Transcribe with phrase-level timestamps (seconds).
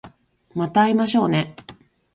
[0.55, 1.53] また会いましょうね